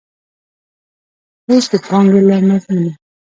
او 1.51 1.57
د 1.71 1.73
پانګې 1.87 2.21
له 2.27 2.35
مضمونه. 2.47 2.91